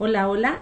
[0.00, 0.60] Hola, hola.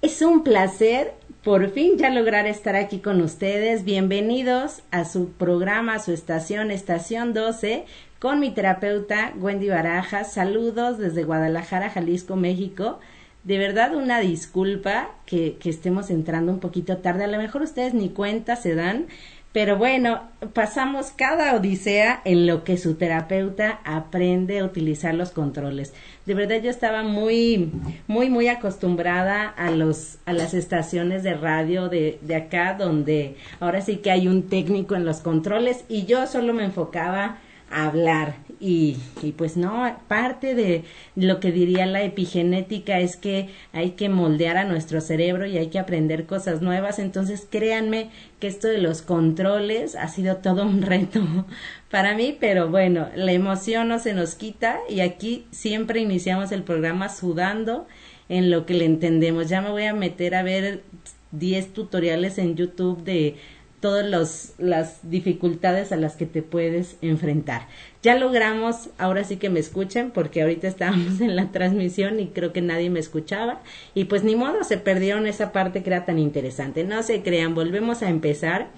[0.00, 3.82] Es un placer por fin ya lograr estar aquí con ustedes.
[3.82, 7.84] Bienvenidos a su programa, a su estación, Estación 12,
[8.20, 10.32] con mi terapeuta Wendy Barajas.
[10.32, 13.00] Saludos desde Guadalajara, Jalisco, México.
[13.42, 17.24] De verdad una disculpa que, estemos entrando un poquito tarde.
[17.24, 19.08] A lo mejor ustedes ni cuenta se dan,
[19.54, 20.20] pero bueno,
[20.52, 25.94] pasamos cada odisea en lo que su terapeuta aprende a utilizar los controles.
[26.26, 27.70] De verdad yo estaba muy,
[28.08, 33.80] muy, muy acostumbrada a los, a las estaciones de radio de, de acá, donde ahora
[33.80, 37.38] sí que hay un técnico en los controles y yo solo me enfocaba
[37.70, 38.34] hablar.
[38.66, 40.84] Y, y, pues no, parte de
[41.16, 45.66] lo que diría la epigenética es que hay que moldear a nuestro cerebro y hay
[45.66, 46.98] que aprender cosas nuevas.
[46.98, 48.08] Entonces créanme
[48.40, 51.20] que esto de los controles ha sido todo un reto
[51.90, 56.62] para mí, pero bueno, la emoción no se nos quita y aquí siempre iniciamos el
[56.62, 57.86] programa sudando
[58.30, 59.50] en lo que le entendemos.
[59.50, 60.84] Ya me voy a meter a ver
[61.32, 63.36] 10 tutoriales en YouTube de
[63.84, 67.68] todas las dificultades a las que te puedes enfrentar.
[68.02, 72.54] Ya logramos, ahora sí que me escuchen, porque ahorita estábamos en la transmisión y creo
[72.54, 73.60] que nadie me escuchaba.
[73.94, 76.82] Y pues ni modo, se perdieron esa parte que era tan interesante.
[76.82, 78.68] No se crean, volvemos a empezar.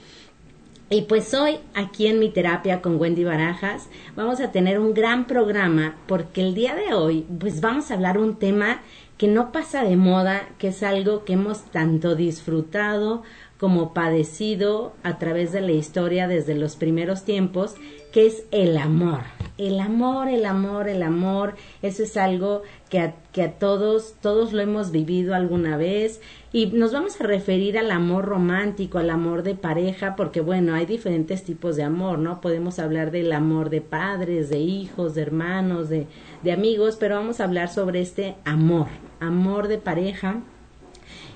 [0.91, 5.29] Y pues hoy, aquí en mi terapia con Wendy Barajas, vamos a tener un gran
[5.29, 8.81] programa porque el día de hoy, pues vamos a hablar un tema
[9.19, 13.23] que no pasa de moda, que es algo que hemos tanto disfrutado
[13.59, 17.75] como padecido a través de la historia desde los primeros tiempos,
[18.13, 19.21] que es el amor.
[19.59, 24.53] El amor, el amor, el amor, eso es algo que a, que a todos, todos
[24.53, 26.21] lo hemos vivido alguna vez
[26.53, 30.85] y nos vamos a referir al amor romántico, al amor de pareja, porque bueno, hay
[30.85, 32.43] diferentes tipos de amor, ¿no?
[32.43, 36.07] Podemos hablar del amor de padres, de hijos, de hermanos, de,
[36.43, 38.89] de amigos, pero vamos a hablar sobre este amor,
[39.21, 40.43] amor de pareja,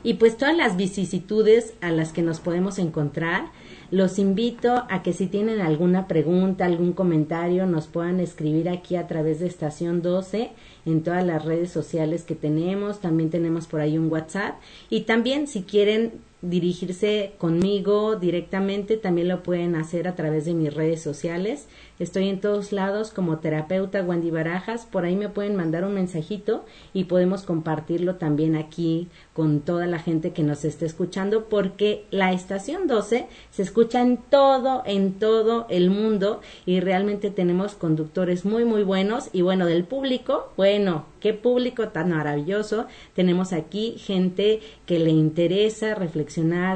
[0.02, 3.50] y pues todas las vicisitudes a las que nos podemos encontrar.
[3.90, 9.08] Los invito a que si tienen alguna pregunta, algún comentario, nos puedan escribir aquí a
[9.08, 10.50] través de Estación 12
[10.86, 13.00] en todas las redes sociales que tenemos.
[13.00, 14.60] También tenemos por ahí un WhatsApp.
[14.90, 16.12] Y también si quieren
[16.42, 21.68] dirigirse conmigo directamente, también lo pueden hacer a través de mis redes sociales.
[21.98, 24.86] Estoy en todos lados como terapeuta Wendy Barajas.
[24.86, 26.64] Por ahí me pueden mandar un mensajito
[26.94, 32.32] y podemos compartirlo también aquí con toda la gente que nos esté escuchando porque la
[32.32, 38.64] estación 12 se escucha en todo, en todo el mundo y realmente tenemos conductores muy,
[38.64, 42.86] muy buenos y bueno, del público, bueno, qué público tan maravilloso.
[43.14, 46.29] Tenemos aquí gente que le interesa reflexionar,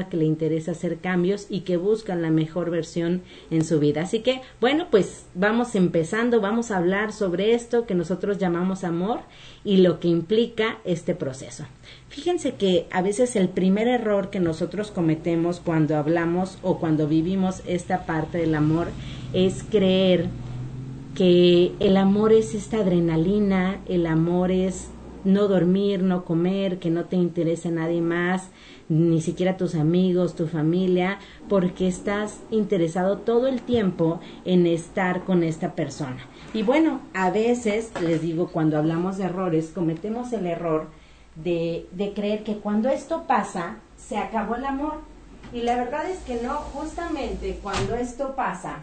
[0.09, 4.01] que le interesa hacer cambios y que buscan la mejor versión en su vida.
[4.01, 9.21] Así que, bueno, pues vamos empezando, vamos a hablar sobre esto que nosotros llamamos amor
[9.63, 11.65] y lo que implica este proceso.
[12.09, 17.61] Fíjense que a veces el primer error que nosotros cometemos cuando hablamos o cuando vivimos
[17.67, 18.87] esta parte del amor
[19.33, 20.27] es creer
[21.15, 24.89] que el amor es esta adrenalina, el amor es
[25.25, 28.49] no dormir, no comer, que no te interese nadie más,
[28.87, 31.19] ni siquiera tus amigos, tu familia,
[31.49, 36.25] porque estás interesado todo el tiempo en estar con esta persona.
[36.53, 40.87] Y bueno, a veces, les digo, cuando hablamos de errores, cometemos el error
[41.35, 44.99] de, de creer que cuando esto pasa, se acabó el amor.
[45.51, 48.79] Y la verdad es que no, justamente cuando esto pasa,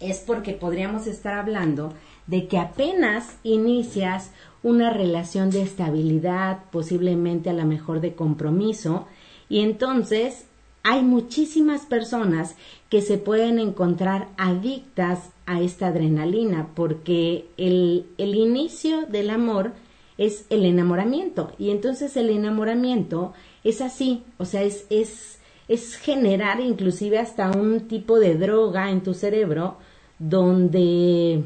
[0.00, 1.92] es porque podríamos estar hablando
[2.26, 4.30] de que apenas inicias
[4.62, 9.06] una relación de estabilidad, posiblemente a lo mejor de compromiso,
[9.48, 10.46] y entonces
[10.82, 12.56] hay muchísimas personas
[12.90, 19.72] que se pueden encontrar adictas a esta adrenalina, porque el, el inicio del amor
[20.18, 23.32] es el enamoramiento, y entonces el enamoramiento
[23.64, 25.38] es así, o sea, es, es,
[25.68, 29.78] es generar inclusive hasta un tipo de droga en tu cerebro,
[30.18, 31.44] donde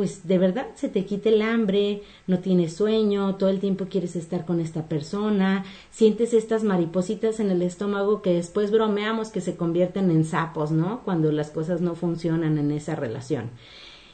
[0.00, 4.16] pues de verdad se te quite el hambre, no tienes sueño, todo el tiempo quieres
[4.16, 9.56] estar con esta persona, sientes estas maripositas en el estómago que después bromeamos que se
[9.56, 11.02] convierten en sapos, ¿no?
[11.04, 13.50] Cuando las cosas no funcionan en esa relación.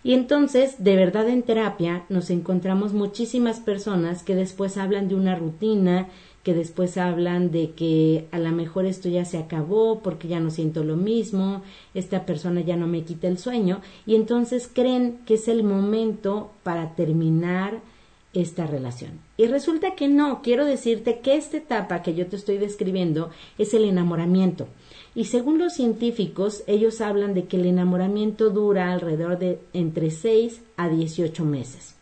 [0.02, 5.36] Y entonces, de verdad en terapia nos encontramos muchísimas personas que después hablan de una
[5.36, 6.08] rutina,
[6.46, 10.52] que después hablan de que a lo mejor esto ya se acabó porque ya no
[10.52, 11.62] siento lo mismo,
[11.92, 16.52] esta persona ya no me quita el sueño y entonces creen que es el momento
[16.62, 17.80] para terminar
[18.32, 19.18] esta relación.
[19.36, 23.74] Y resulta que no, quiero decirte que esta etapa que yo te estoy describiendo es
[23.74, 24.68] el enamoramiento.
[25.16, 30.60] Y según los científicos, ellos hablan de que el enamoramiento dura alrededor de entre 6
[30.76, 31.95] a 18 meses.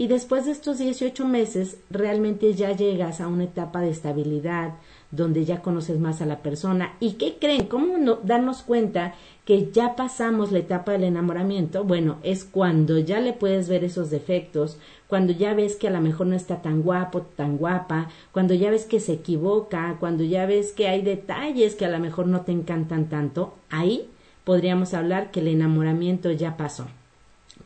[0.00, 4.76] Y después de estos 18 meses realmente ya llegas a una etapa de estabilidad,
[5.10, 6.94] donde ya conoces más a la persona.
[7.00, 7.66] ¿Y qué creen?
[7.66, 9.12] ¿Cómo no, darnos cuenta
[9.44, 11.84] que ya pasamos la etapa del enamoramiento?
[11.84, 16.00] Bueno, es cuando ya le puedes ver esos defectos, cuando ya ves que a lo
[16.00, 20.46] mejor no está tan guapo, tan guapa, cuando ya ves que se equivoca, cuando ya
[20.46, 24.08] ves que hay detalles que a lo mejor no te encantan tanto, ahí
[24.44, 26.86] podríamos hablar que el enamoramiento ya pasó.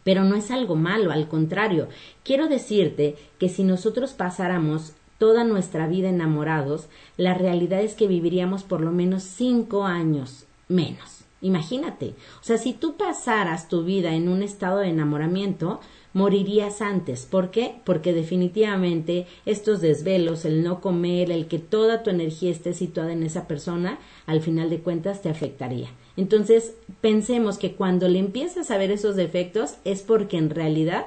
[0.04, 1.88] Pero no es algo malo, al contrario,
[2.22, 8.62] quiero decirte que si nosotros pasáramos toda nuestra vida enamorados, la realidad es que viviríamos
[8.62, 11.24] por lo menos cinco años menos.
[11.40, 15.80] Imagínate, o sea, si tú pasaras tu vida en un estado de enamoramiento,
[16.14, 17.26] morirías antes.
[17.26, 17.74] ¿Por qué?
[17.84, 23.22] Porque definitivamente estos desvelos, el no comer, el que toda tu energía esté situada en
[23.22, 25.88] esa persona, al final de cuentas te afectaría.
[26.16, 31.06] Entonces, pensemos que cuando le empiezas a ver esos defectos es porque en realidad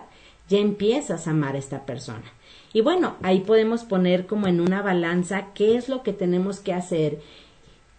[0.50, 2.34] ya empiezas a amar a esta persona.
[2.74, 6.74] Y bueno, ahí podemos poner como en una balanza qué es lo que tenemos que
[6.74, 7.20] hacer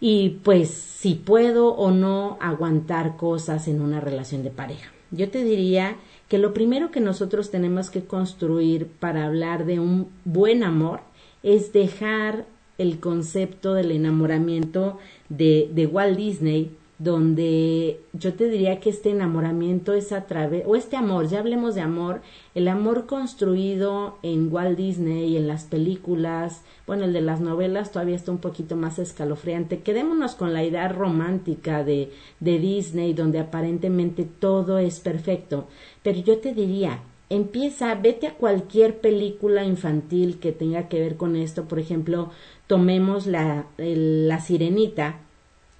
[0.00, 4.92] y pues si puedo o no aguantar cosas en una relación de pareja.
[5.10, 5.96] Yo te diría
[6.28, 11.00] que lo primero que nosotros tenemos que construir para hablar de un buen amor
[11.42, 12.44] es dejar
[12.76, 19.92] el concepto del enamoramiento de, de Walt Disney donde yo te diría que este enamoramiento
[19.92, 22.22] es a través, o este amor, ya hablemos de amor,
[22.56, 27.92] el amor construido en Walt Disney y en las películas, bueno, el de las novelas
[27.92, 29.80] todavía está un poquito más escalofriante.
[29.80, 32.10] Quedémonos con la idea romántica de,
[32.40, 35.68] de Disney, donde aparentemente todo es perfecto.
[36.02, 37.00] Pero yo te diría,
[37.30, 41.66] empieza, vete a cualquier película infantil que tenga que ver con esto.
[41.68, 42.30] Por ejemplo,
[42.66, 45.20] tomemos la, la sirenita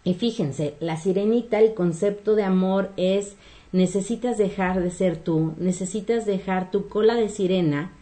[0.08, 3.37] y fíjense, la sirenita, el concepto de amor es
[3.72, 7.93] necesitas dejar de ser tú, necesitas dejar tu cola de sirena,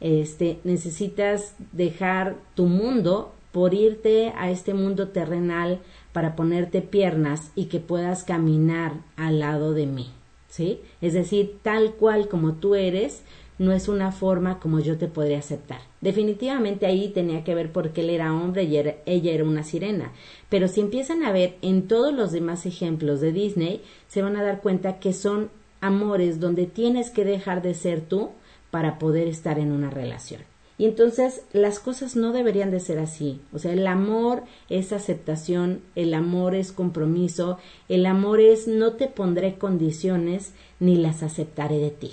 [0.00, 5.80] este, necesitas dejar tu mundo por irte a este mundo terrenal
[6.14, 10.08] para ponerte piernas y que puedas caminar al lado de mí,
[10.48, 10.80] ¿sí?
[11.02, 13.22] Es decir, tal cual como tú eres,
[13.60, 15.82] no es una forma como yo te podría aceptar.
[16.00, 20.12] Definitivamente ahí tenía que ver porque él era hombre y ella era una sirena.
[20.48, 24.42] Pero si empiezan a ver en todos los demás ejemplos de Disney, se van a
[24.42, 25.50] dar cuenta que son
[25.82, 28.30] amores donde tienes que dejar de ser tú
[28.70, 30.40] para poder estar en una relación.
[30.78, 33.42] Y entonces las cosas no deberían de ser así.
[33.52, 37.58] O sea, el amor es aceptación, el amor es compromiso,
[37.90, 42.12] el amor es no te pondré condiciones ni las aceptaré de ti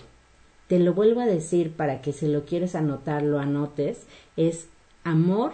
[0.68, 4.06] te lo vuelvo a decir para que si lo quieres anotar, lo anotes,
[4.36, 4.68] es
[5.04, 5.54] amor,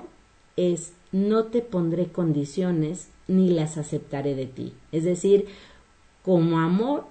[0.58, 4.74] es no te pondré condiciones ni las aceptaré de ti.
[4.92, 5.46] Es decir,
[6.24, 7.06] como amor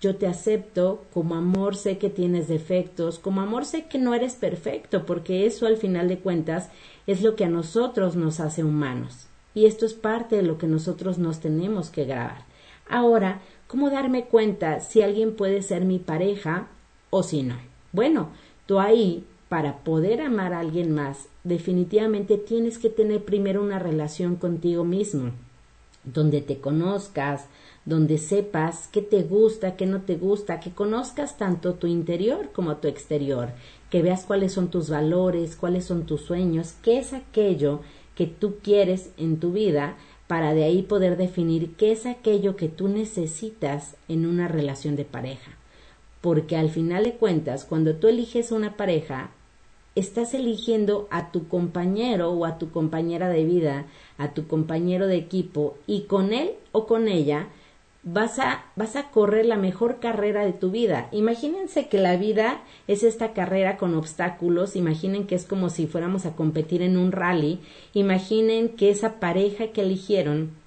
[0.00, 4.34] yo te acepto, como amor sé que tienes defectos, como amor sé que no eres
[4.34, 6.68] perfecto, porque eso al final de cuentas
[7.06, 9.26] es lo que a nosotros nos hace humanos.
[9.54, 12.44] Y esto es parte de lo que nosotros nos tenemos que grabar.
[12.88, 16.68] Ahora, ¿cómo darme cuenta si alguien puede ser mi pareja
[17.10, 17.56] o si no.
[17.92, 18.28] Bueno,
[18.66, 24.36] tú ahí, para poder amar a alguien más, definitivamente tienes que tener primero una relación
[24.36, 25.32] contigo mismo,
[26.04, 27.46] donde te conozcas,
[27.84, 32.76] donde sepas qué te gusta, qué no te gusta, que conozcas tanto tu interior como
[32.76, 33.48] tu exterior,
[33.90, 37.80] que veas cuáles son tus valores, cuáles son tus sueños, qué es aquello
[38.14, 39.96] que tú quieres en tu vida,
[40.28, 45.04] para de ahí poder definir qué es aquello que tú necesitas en una relación de
[45.04, 45.59] pareja
[46.20, 49.30] porque al final de cuentas, cuando tú eliges una pareja,
[49.94, 53.86] estás eligiendo a tu compañero o a tu compañera de vida,
[54.18, 57.48] a tu compañero de equipo, y con él o con ella
[58.02, 61.08] vas a, vas a correr la mejor carrera de tu vida.
[61.12, 66.26] Imagínense que la vida es esta carrera con obstáculos, imaginen que es como si fuéramos
[66.26, 67.60] a competir en un rally,
[67.92, 70.59] imaginen que esa pareja que eligieron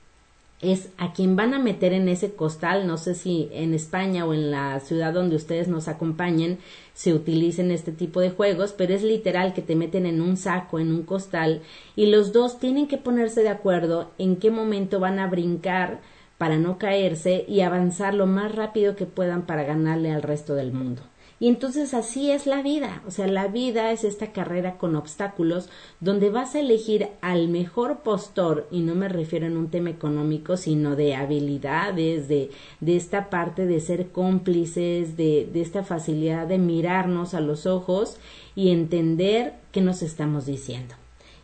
[0.64, 4.34] es a quien van a meter en ese costal, no sé si en España o
[4.34, 6.60] en la ciudad donde ustedes nos acompañen
[6.94, 10.80] se utilicen este tipo de juegos, pero es literal que te meten en un saco,
[10.80, 11.62] en un costal,
[11.96, 16.02] y los dos tienen que ponerse de acuerdo en qué momento van a brincar
[16.38, 20.72] para no caerse y avanzar lo más rápido que puedan para ganarle al resto del
[20.72, 21.02] mundo.
[21.44, 25.68] Y entonces así es la vida, o sea, la vida es esta carrera con obstáculos
[26.00, 30.56] donde vas a elegir al mejor postor, y no me refiero en un tema económico,
[30.56, 36.60] sino de habilidades, de, de esta parte de ser cómplices, de, de esta facilidad de
[36.60, 38.16] mirarnos a los ojos
[38.56, 40.96] y entender qué nos estamos diciendo.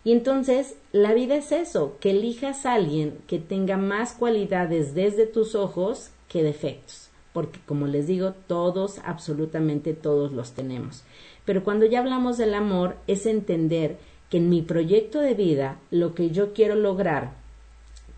[0.05, 5.25] Y entonces la vida es eso, que elijas a alguien que tenga más cualidades desde
[5.25, 7.08] tus ojos que defectos
[7.39, 11.05] porque como les digo, todos, absolutamente todos los tenemos.
[11.45, 13.97] Pero cuando ya hablamos del amor, es entender
[14.29, 17.31] que en mi proyecto de vida lo que yo quiero lograr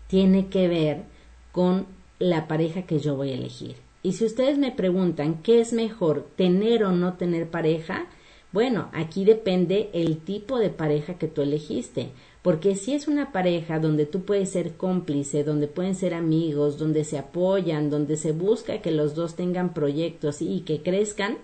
[0.08, 1.04] tiene que ver
[1.52, 1.86] con
[2.18, 3.76] la pareja que yo voy a elegir.
[4.02, 8.06] Y si ustedes me preguntan qué es mejor, tener o no tener pareja,
[8.50, 12.10] bueno, aquí depende el tipo de pareja que tú elegiste.
[12.42, 17.04] Porque si es una pareja donde tú puedes ser cómplice, donde pueden ser amigos, donde
[17.04, 21.38] se apoyan, donde se busca que los dos tengan proyectos y que crezcan,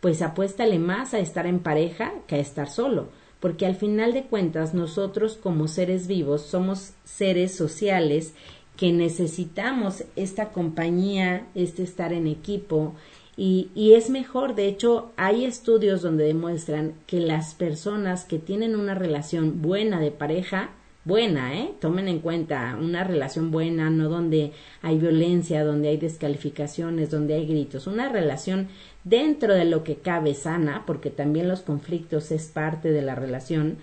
[0.00, 3.08] pues apuéstale más a estar en pareja que a estar solo.
[3.38, 8.34] Porque al final de cuentas nosotros como seres vivos somos seres sociales
[8.76, 12.94] que necesitamos esta compañía, este estar en equipo,
[13.36, 18.76] y, y, es mejor, de hecho, hay estudios donde demuestran que las personas que tienen
[18.76, 20.70] una relación buena de pareja,
[21.04, 21.72] buena, ¿eh?
[21.80, 27.46] Tomen en cuenta una relación buena, no donde hay violencia, donde hay descalificaciones, donde hay
[27.46, 28.68] gritos, una relación
[29.04, 33.78] dentro de lo que cabe sana, porque también los conflictos es parte de la relación.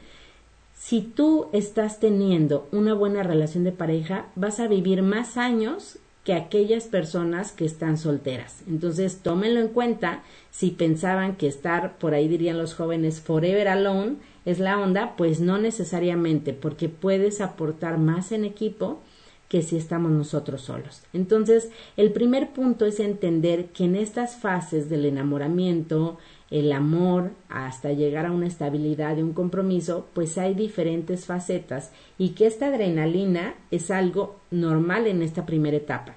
[0.77, 6.33] Si tú estás teniendo una buena relación de pareja, vas a vivir más años que
[6.33, 8.63] aquellas personas que están solteras.
[8.67, 10.23] Entonces, tómenlo en cuenta.
[10.51, 15.39] Si pensaban que estar, por ahí dirían los jóvenes, forever alone es la onda, pues
[15.39, 18.99] no necesariamente, porque puedes aportar más en equipo
[19.47, 21.01] que si estamos nosotros solos.
[21.11, 26.19] Entonces, el primer punto es entender que en estas fases del enamoramiento,
[26.51, 32.29] el amor, hasta llegar a una estabilidad y un compromiso, pues hay diferentes facetas y
[32.29, 36.15] que esta adrenalina es algo normal en esta primera etapa.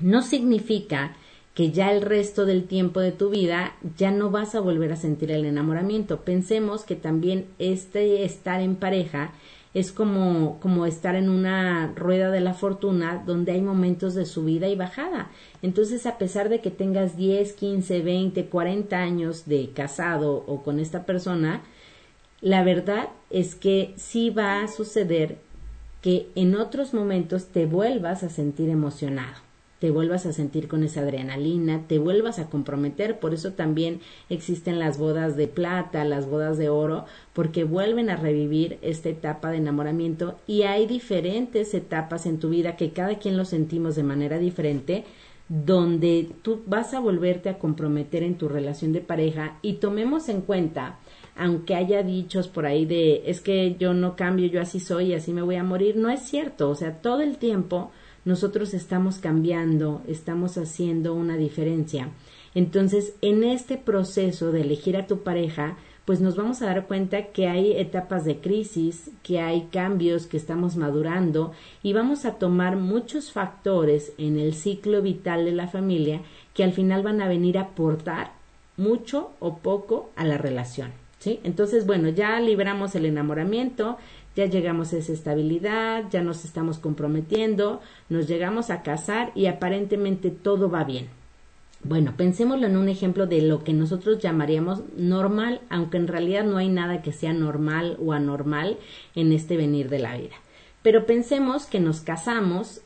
[0.00, 1.16] No significa
[1.54, 4.96] que ya el resto del tiempo de tu vida ya no vas a volver a
[4.96, 6.20] sentir el enamoramiento.
[6.20, 9.32] Pensemos que también este estar en pareja
[9.72, 14.68] es como, como estar en una rueda de la fortuna donde hay momentos de subida
[14.68, 15.30] y bajada.
[15.62, 20.80] Entonces, a pesar de que tengas 10, 15, 20, 40 años de casado o con
[20.80, 21.62] esta persona,
[22.40, 25.38] la verdad es que sí va a suceder
[26.02, 29.49] que en otros momentos te vuelvas a sentir emocionado
[29.80, 34.78] te vuelvas a sentir con esa adrenalina, te vuelvas a comprometer, por eso también existen
[34.78, 39.56] las bodas de plata, las bodas de oro, porque vuelven a revivir esta etapa de
[39.56, 44.38] enamoramiento y hay diferentes etapas en tu vida que cada quien lo sentimos de manera
[44.38, 45.04] diferente,
[45.48, 49.58] donde tú vas a volverte a comprometer en tu relación de pareja.
[49.62, 51.00] Y tomemos en cuenta
[51.36, 55.14] aunque haya dichos por ahí de es que yo no cambio, yo así soy y
[55.14, 57.90] así me voy a morir, no es cierto, o sea, todo el tiempo
[58.24, 62.08] nosotros estamos cambiando, estamos haciendo una diferencia.
[62.54, 67.26] Entonces, en este proceso de elegir a tu pareja, pues nos vamos a dar cuenta
[67.26, 72.76] que hay etapas de crisis, que hay cambios, que estamos madurando y vamos a tomar
[72.76, 76.22] muchos factores en el ciclo vital de la familia
[76.52, 78.32] que al final van a venir a aportar
[78.76, 80.90] mucho o poco a la relación.
[81.20, 81.38] ¿Sí?
[81.44, 83.98] Entonces, bueno, ya libramos el enamoramiento,
[84.40, 90.30] ya llegamos a esa estabilidad, ya nos estamos comprometiendo, nos llegamos a casar y aparentemente
[90.30, 91.08] todo va bien.
[91.84, 96.56] Bueno, pensémoslo en un ejemplo de lo que nosotros llamaríamos normal, aunque en realidad no
[96.56, 98.78] hay nada que sea normal o anormal
[99.14, 100.36] en este venir de la vida.
[100.82, 102.80] Pero pensemos que nos casamos,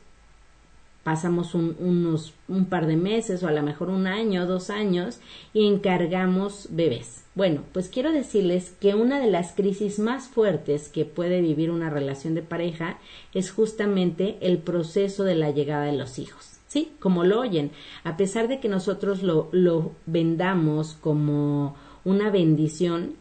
[1.05, 5.19] pasamos un, unos, un par de meses o a lo mejor un año, dos años
[5.53, 7.25] y encargamos bebés.
[7.35, 11.91] Bueno, pues quiero decirles que una de las crisis más fuertes que puede vivir una
[11.91, 12.97] relación de pareja
[13.35, 16.53] es justamente el proceso de la llegada de los hijos.
[16.65, 17.69] Sí, como lo oyen,
[18.03, 23.13] a pesar de que nosotros lo, lo vendamos como una bendición,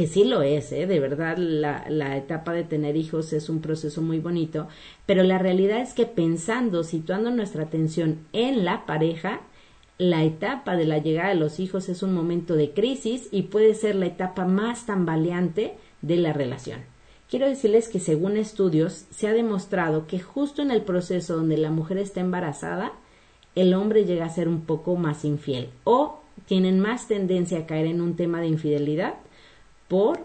[0.00, 0.86] que sí lo es, ¿eh?
[0.86, 4.66] de verdad la, la etapa de tener hijos es un proceso muy bonito,
[5.04, 9.42] pero la realidad es que pensando, situando nuestra atención en la pareja,
[9.98, 13.74] la etapa de la llegada de los hijos es un momento de crisis y puede
[13.74, 16.80] ser la etapa más tambaleante de la relación.
[17.28, 21.70] Quiero decirles que según estudios se ha demostrado que justo en el proceso donde la
[21.70, 22.92] mujer está embarazada,
[23.54, 27.84] el hombre llega a ser un poco más infiel o tienen más tendencia a caer
[27.84, 29.16] en un tema de infidelidad
[29.90, 30.20] por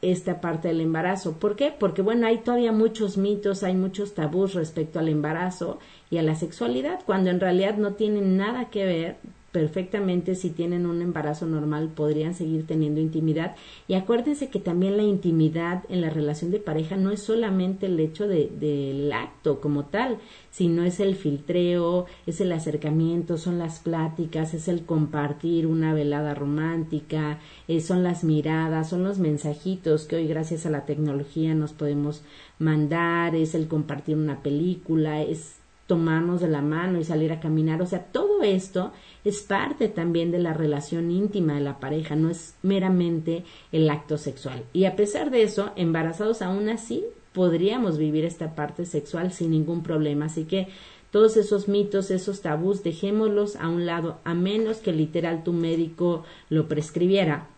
[0.00, 1.38] esta parte del embarazo.
[1.38, 1.74] ¿Por qué?
[1.76, 6.36] Porque bueno, hay todavía muchos mitos, hay muchos tabús respecto al embarazo y a la
[6.36, 9.16] sexualidad, cuando en realidad no tienen nada que ver
[9.58, 13.56] perfectamente si tienen un embarazo normal podrían seguir teniendo intimidad.
[13.88, 17.98] Y acuérdense que también la intimidad en la relación de pareja no es solamente el
[17.98, 20.18] hecho del acto como tal
[20.50, 26.34] sino es el filtreo es el acercamiento son las pláticas es el compartir una velada
[26.34, 27.38] romántica
[27.68, 32.22] eh, son las miradas son los mensajitos que hoy gracias a la tecnología nos podemos
[32.58, 35.57] mandar es el compartir una película es
[35.88, 37.80] tomarnos de la mano y salir a caminar.
[37.80, 38.92] O sea, todo esto
[39.24, 43.42] es parte también de la relación íntima de la pareja, no es meramente
[43.72, 44.64] el acto sexual.
[44.74, 49.82] Y a pesar de eso, embarazados aún así podríamos vivir esta parte sexual sin ningún
[49.82, 50.26] problema.
[50.26, 50.68] Así que
[51.10, 56.24] todos esos mitos, esos tabús, dejémoslos a un lado, a menos que literal tu médico
[56.50, 57.48] lo prescribiera.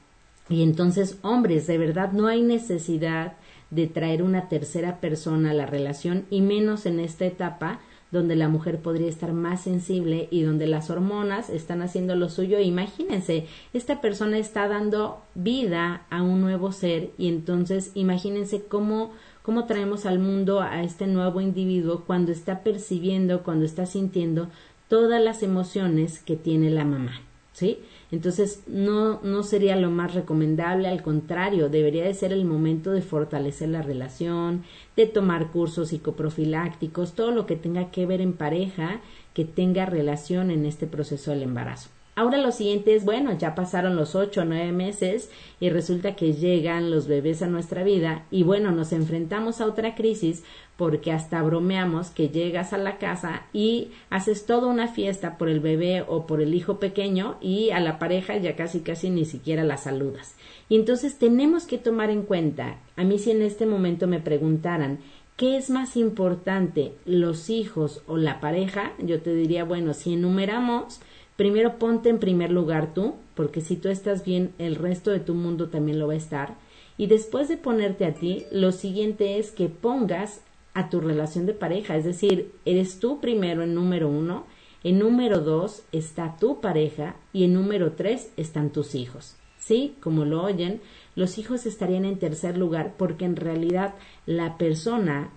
[0.49, 3.35] Y entonces, hombres, de verdad no hay necesidad
[3.71, 8.49] de traer una tercera persona a la relación y menos en esta etapa donde la
[8.49, 12.59] mujer podría estar más sensible y donde las hormonas están haciendo lo suyo.
[12.59, 19.13] Imagínense, esta persona está dando vida a un nuevo ser y entonces imagínense cómo
[19.43, 24.49] cómo traemos al mundo a este nuevo individuo cuando está percibiendo, cuando está sintiendo
[24.89, 27.21] todas las emociones que tiene la mamá,
[27.53, 27.79] ¿sí?
[28.13, 33.03] Entonces no, no sería lo más recomendable, al contrario, debería de ser el momento de
[33.03, 34.65] fortalecer la relación,
[34.97, 39.01] de tomar cursos psicoprofilácticos, todo lo que tenga que ver en pareja,
[39.33, 41.91] que tenga relación en este proceso del embarazo.
[42.21, 46.35] Ahora lo siguiente es, bueno, ya pasaron los ocho o nueve meses y resulta que
[46.35, 50.45] llegan los bebés a nuestra vida y bueno, nos enfrentamos a otra crisis
[50.77, 55.61] porque hasta bromeamos que llegas a la casa y haces toda una fiesta por el
[55.61, 59.65] bebé o por el hijo pequeño y a la pareja ya casi casi ni siquiera
[59.65, 60.35] la saludas.
[60.69, 64.99] Y entonces tenemos que tomar en cuenta, a mí si en este momento me preguntaran,
[65.41, 68.93] ¿Qué es más importante, los hijos o la pareja?
[68.99, 71.01] Yo te diría, bueno, si enumeramos,
[71.41, 75.33] primero ponte en primer lugar tú, porque si tú estás bien, el resto de tu
[75.33, 76.59] mundo también lo va a estar.
[76.99, 80.43] Y después de ponerte a ti, lo siguiente es que pongas
[80.75, 84.45] a tu relación de pareja, es decir, eres tú primero en número uno,
[84.85, 89.35] en número dos está tu pareja y en número tres están tus hijos.
[89.57, 90.83] Sí, como lo oyen,
[91.15, 93.95] los hijos estarían en tercer lugar porque en realidad
[94.27, 95.31] la persona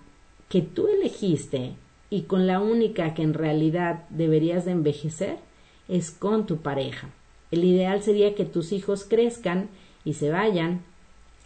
[0.50, 1.76] que tú elegiste
[2.10, 5.38] y con la única que en realidad deberías de envejecer
[5.88, 7.08] es con tu pareja.
[7.50, 9.68] El ideal sería que tus hijos crezcan
[10.04, 10.82] y se vayan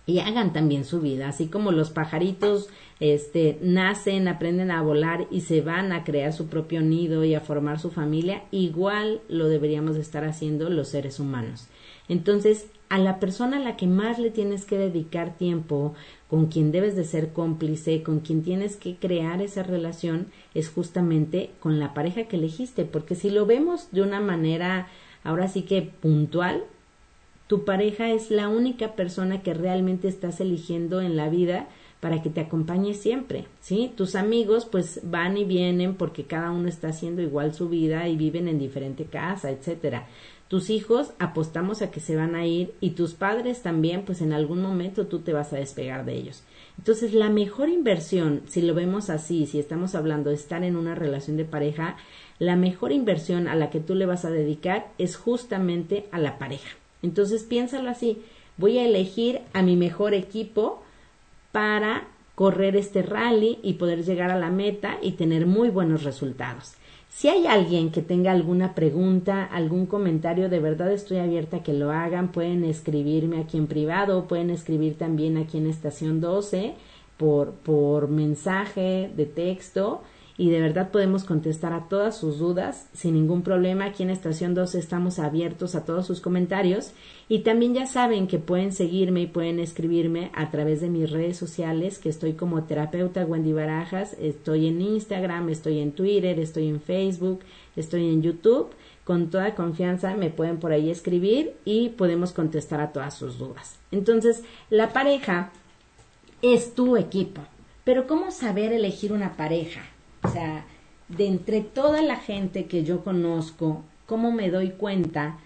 [0.06, 5.42] y hagan también su vida, así como los pajaritos este nacen, aprenden a volar y
[5.42, 9.96] se van a crear su propio nido y a formar su familia, igual lo deberíamos
[9.96, 11.68] estar haciendo los seres humanos.
[12.08, 15.94] Entonces, a la persona a la que más le tienes que dedicar tiempo,
[16.28, 21.50] con quien debes de ser cómplice, con quien tienes que crear esa relación, es justamente
[21.60, 24.88] con la pareja que elegiste, porque si lo vemos de una manera
[25.24, 26.64] ahora sí que puntual,
[27.46, 31.66] tu pareja es la única persona que realmente estás eligiendo en la vida
[32.00, 33.92] para que te acompañe siempre, ¿sí?
[33.96, 38.16] Tus amigos pues van y vienen porque cada uno está haciendo igual su vida y
[38.16, 40.06] viven en diferente casa, etcétera.
[40.46, 44.32] Tus hijos apostamos a que se van a ir y tus padres también, pues en
[44.32, 46.42] algún momento tú te vas a despegar de ellos.
[46.78, 50.94] Entonces, la mejor inversión, si lo vemos así, si estamos hablando de estar en una
[50.94, 51.96] relación de pareja,
[52.38, 56.38] la mejor inversión a la que tú le vas a dedicar es justamente a la
[56.38, 56.76] pareja.
[57.02, 58.22] Entonces, piénsalo así,
[58.56, 60.82] voy a elegir a mi mejor equipo
[61.52, 66.74] para correr este rally y poder llegar a la meta y tener muy buenos resultados.
[67.08, 71.72] Si hay alguien que tenga alguna pregunta, algún comentario, de verdad estoy abierta a que
[71.72, 72.28] lo hagan.
[72.28, 76.74] Pueden escribirme aquí en privado, pueden escribir también aquí en Estación 12
[77.16, 80.02] por, por mensaje de texto
[80.38, 83.86] y de verdad podemos contestar a todas sus dudas sin ningún problema.
[83.86, 86.92] Aquí en Estación 12 estamos abiertos a todos sus comentarios
[87.28, 91.36] y también ya saben que pueden seguirme y pueden escribirme a través de mis redes
[91.36, 96.80] sociales, que estoy como terapeuta Wendy Barajas, estoy en Instagram, estoy en Twitter, estoy en
[96.80, 97.40] Facebook,
[97.74, 98.68] estoy en YouTube.
[99.02, 103.78] Con toda confianza me pueden por ahí escribir y podemos contestar a todas sus dudas.
[103.90, 105.50] Entonces, la pareja
[106.42, 107.40] es tu equipo.
[107.84, 109.80] Pero ¿cómo saber elegir una pareja?
[110.22, 110.64] O sea,
[111.08, 115.38] de entre toda la gente que yo conozco, ¿cómo me doy cuenta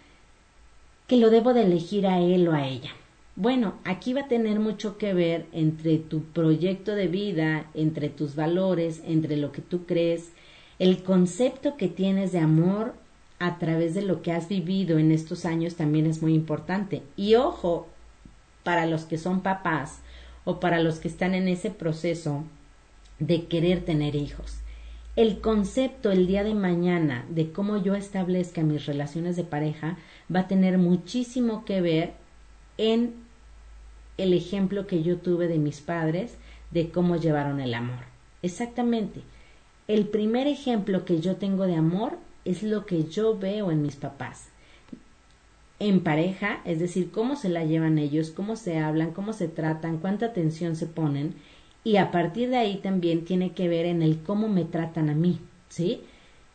[1.06, 2.90] que lo debo de elegir a él o a ella?
[3.36, 8.34] Bueno, aquí va a tener mucho que ver entre tu proyecto de vida, entre tus
[8.34, 10.32] valores, entre lo que tú crees,
[10.78, 12.94] el concepto que tienes de amor
[13.38, 17.02] a través de lo que has vivido en estos años también es muy importante.
[17.16, 17.88] Y ojo,
[18.64, 20.00] para los que son papás
[20.44, 22.44] o para los que están en ese proceso
[23.18, 24.61] de querer tener hijos
[25.14, 29.98] el concepto el día de mañana de cómo yo establezca mis relaciones de pareja
[30.34, 32.14] va a tener muchísimo que ver
[32.78, 33.14] en
[34.16, 36.36] el ejemplo que yo tuve de mis padres
[36.70, 38.04] de cómo llevaron el amor.
[38.40, 39.20] Exactamente.
[39.86, 43.96] El primer ejemplo que yo tengo de amor es lo que yo veo en mis
[43.96, 44.48] papás.
[45.78, 49.98] En pareja, es decir, cómo se la llevan ellos, cómo se hablan, cómo se tratan,
[49.98, 51.34] cuánta atención se ponen
[51.84, 55.14] y a partir de ahí también tiene que ver en el cómo me tratan a
[55.14, 55.38] mí.
[55.68, 56.02] ¿sí?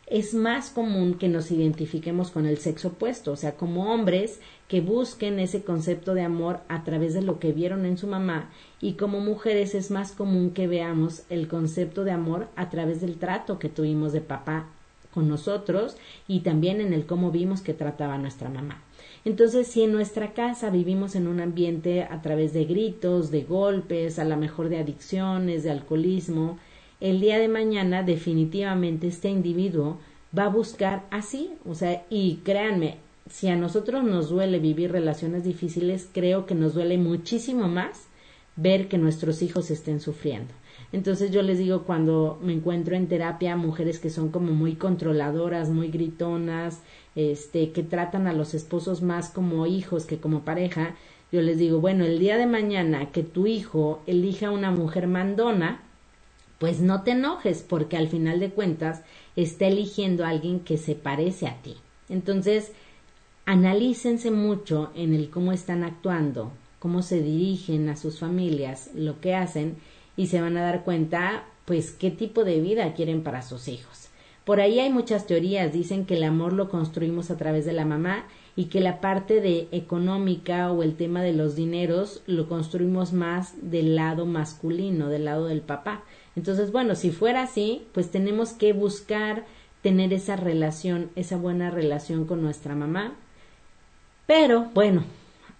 [0.06, 4.80] Es más común que nos identifiquemos con el sexo opuesto, o sea, como hombres que
[4.80, 8.94] busquen ese concepto de amor a través de lo que vieron en su mamá y
[8.94, 13.58] como mujeres es más común que veamos el concepto de amor a través del trato
[13.58, 14.68] que tuvimos de papá
[15.12, 18.82] con nosotros y también en el cómo vimos que trataba nuestra mamá.
[19.24, 24.18] Entonces, si en nuestra casa vivimos en un ambiente a través de gritos, de golpes,
[24.18, 26.58] a lo mejor de adicciones, de alcoholismo,
[27.00, 29.98] el día de mañana definitivamente este individuo
[30.36, 32.96] va a buscar así, o sea, y créanme,
[33.28, 38.08] si a nosotros nos duele vivir relaciones difíciles, creo que nos duele muchísimo más
[38.56, 40.52] ver que nuestros hijos estén sufriendo.
[40.90, 45.68] Entonces yo les digo cuando me encuentro en terapia mujeres que son como muy controladoras,
[45.68, 46.80] muy gritonas,
[47.18, 50.94] este, que tratan a los esposos más como hijos que como pareja,
[51.32, 55.82] yo les digo, bueno, el día de mañana que tu hijo elija una mujer mandona,
[56.60, 59.02] pues no te enojes porque al final de cuentas
[59.34, 61.74] está eligiendo a alguien que se parece a ti.
[62.08, 62.70] Entonces,
[63.46, 69.34] analícense mucho en el cómo están actuando, cómo se dirigen a sus familias, lo que
[69.34, 69.76] hacen
[70.16, 74.07] y se van a dar cuenta pues qué tipo de vida quieren para sus hijos.
[74.48, 77.84] Por ahí hay muchas teorías, dicen que el amor lo construimos a través de la
[77.84, 78.24] mamá
[78.56, 83.52] y que la parte de económica o el tema de los dineros lo construimos más
[83.60, 86.02] del lado masculino, del lado del papá.
[86.34, 89.44] Entonces, bueno, si fuera así, pues tenemos que buscar
[89.82, 93.12] tener esa relación, esa buena relación con nuestra mamá.
[94.26, 95.04] Pero, bueno,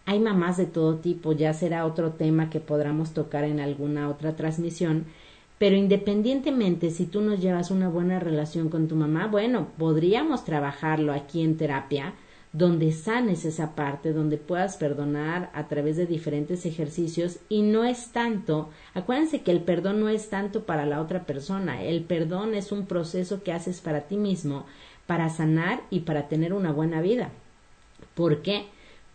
[0.06, 4.34] hay mamás de todo tipo, ya será otro tema que podamos tocar en alguna otra
[4.34, 5.04] transmisión,
[5.58, 11.12] pero independientemente si tú nos llevas una buena relación con tu mamá, bueno, podríamos trabajarlo
[11.12, 12.14] aquí en terapia,
[12.52, 18.08] donde sanes esa parte, donde puedas perdonar a través de diferentes ejercicios y no es
[18.12, 22.72] tanto, acuérdense que el perdón no es tanto para la otra persona, el perdón es
[22.72, 24.64] un proceso que haces para ti mismo,
[25.06, 27.30] para sanar y para tener una buena vida.
[28.14, 28.66] ¿Por qué?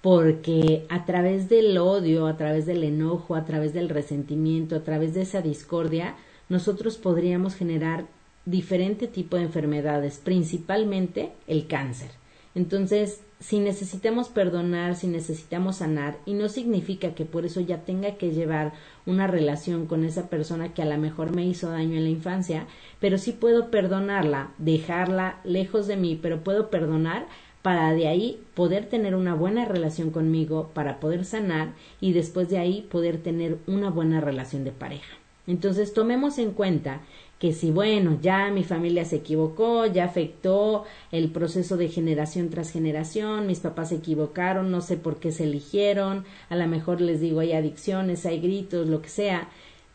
[0.04, 5.14] porque a través del odio, a través del enojo, a través del resentimiento, a través
[5.14, 6.18] de esa discordia,
[6.50, 8.06] nosotros podríamos generar
[8.46, 12.12] diferente tipo de enfermedades, principalmente el cáncer.
[12.56, 18.16] Entonces, si necesitamos perdonar, si necesitamos sanar, y no significa que por eso ya tenga
[18.16, 18.74] que llevar
[19.06, 22.68] una relación con esa persona que a lo mejor me hizo daño en la infancia,
[23.00, 27.28] pero sí puedo perdonarla, dejarla lejos de mí, pero puedo perdonar
[27.64, 32.60] para de ahí poder tener una buena relación conmigo, para poder sanar y después de
[32.60, 35.23] ahí poder tener una buena relación de pareja.
[35.48, 37.02] Entonces tomemos en cuenta
[37.40, 42.72] que si bueno, ya mi familia se equivocó, ya afectó el proceso de generación tras
[42.72, 47.20] generación, mis papás se equivocaron, no sé por qué se eligieron, a lo mejor les
[47.20, 49.50] digo hay adicciones, hay gritos, lo que sea,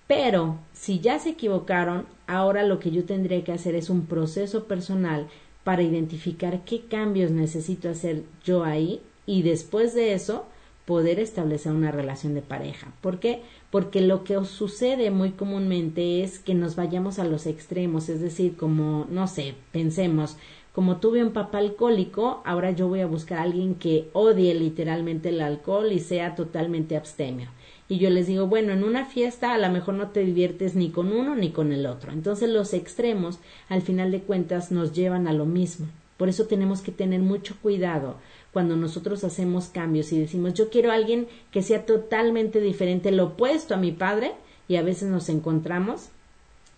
[0.07, 4.65] pero si ya se equivocaron, ahora lo que yo tendría que hacer es un proceso
[4.65, 5.29] personal
[5.65, 10.45] para identificar qué cambios necesito hacer yo ahí y después de eso
[10.89, 12.95] poder establecer una relación de pareja.
[13.03, 13.43] ¿Por qué?
[13.71, 18.57] Porque lo que sucede muy comúnmente es que nos vayamos a los extremos, es decir,
[18.57, 20.39] como, no sé, pensemos,
[20.73, 25.29] como tuve un papá alcohólico, ahora yo voy a buscar a alguien que odie literalmente
[25.29, 27.51] el alcohol y sea totalmente abstemio
[27.91, 30.91] y yo les digo, bueno, en una fiesta a lo mejor no te diviertes ni
[30.91, 32.13] con uno ni con el otro.
[32.13, 35.87] Entonces los extremos, al final de cuentas, nos llevan a lo mismo.
[36.19, 38.17] Por eso tenemos que tener mucho cuidado
[38.53, 43.27] cuando nosotros hacemos cambios y decimos, yo quiero a alguien que sea totalmente diferente, lo
[43.27, 44.33] opuesto a mi padre,
[44.69, 46.11] y a veces nos encontramos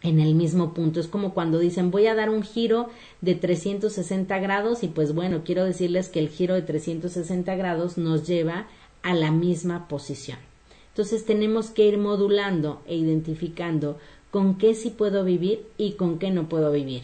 [0.03, 1.01] en el mismo punto.
[1.01, 2.89] Es como cuando dicen voy a dar un giro
[3.21, 8.27] de 360 grados y pues bueno, quiero decirles que el giro de 360 grados nos
[8.27, 8.67] lleva
[9.03, 10.39] a la misma posición.
[10.89, 13.99] Entonces tenemos que ir modulando e identificando
[14.31, 17.03] con qué sí puedo vivir y con qué no puedo vivir.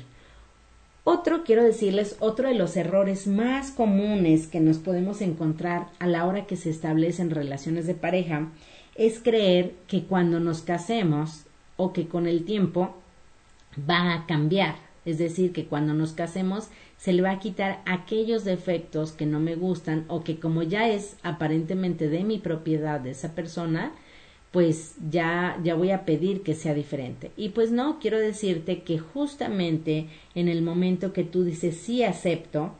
[1.08, 6.26] Otro, quiero decirles, otro de los errores más comunes que nos podemos encontrar a la
[6.26, 8.48] hora que se establecen relaciones de pareja
[8.96, 11.44] es creer que cuando nos casemos
[11.76, 12.96] o que con el tiempo
[13.88, 14.74] va a cambiar.
[15.04, 19.38] Es decir, que cuando nos casemos se le va a quitar aquellos defectos que no
[19.38, 23.92] me gustan o que como ya es aparentemente de mi propiedad de esa persona,
[24.50, 27.30] pues ya ya voy a pedir que sea diferente.
[27.36, 32.72] Y pues no, quiero decirte que justamente en el momento que tú dices sí acepto,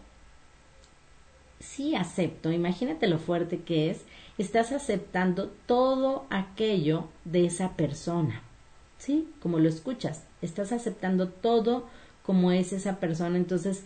[1.61, 4.03] sí acepto, imagínate lo fuerte que es,
[4.39, 8.43] estás aceptando todo aquello de esa persona.
[8.99, 9.29] ¿Sí?
[9.41, 11.87] Como lo escuchas, estás aceptando todo
[12.23, 13.85] como es esa persona, entonces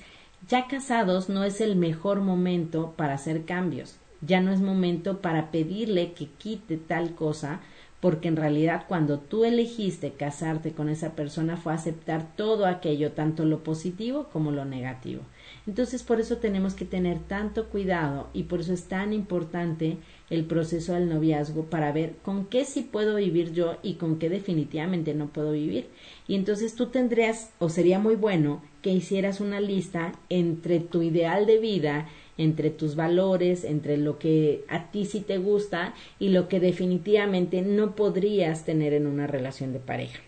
[0.49, 3.97] ya casados no es el mejor momento para hacer cambios.
[4.21, 7.61] Ya no es momento para pedirle que quite tal cosa
[8.01, 13.45] porque en realidad cuando tú elegiste casarte con esa persona fue aceptar todo aquello, tanto
[13.45, 15.23] lo positivo como lo negativo.
[15.67, 19.99] Entonces por eso tenemos que tener tanto cuidado y por eso es tan importante
[20.31, 24.31] el proceso del noviazgo para ver con qué sí puedo vivir yo y con qué
[24.31, 25.89] definitivamente no puedo vivir.
[26.27, 31.45] Y entonces tú tendrías, o sería muy bueno, que hicieras una lista entre tu ideal
[31.45, 32.09] de vida,
[32.41, 37.61] entre tus valores, entre lo que a ti sí te gusta y lo que definitivamente
[37.61, 40.21] no podrías tener en una relación de pareja.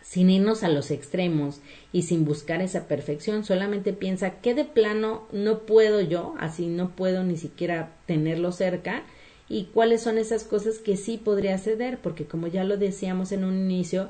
[0.00, 1.60] Sin irnos a los extremos
[1.92, 6.96] y sin buscar esa perfección, solamente piensa que de plano no puedo yo, así no
[6.96, 9.02] puedo ni siquiera tenerlo cerca,
[9.48, 13.44] y cuáles son esas cosas que sí podría ceder, porque como ya lo decíamos en
[13.44, 14.08] un inicio,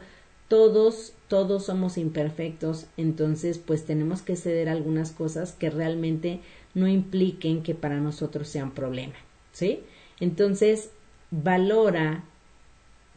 [0.48, 6.40] todos, todos somos imperfectos, entonces pues tenemos que ceder algunas cosas que realmente
[6.76, 9.14] no impliquen que para nosotros sea un problema,
[9.50, 9.80] ¿sí?
[10.20, 10.90] Entonces,
[11.30, 12.24] valora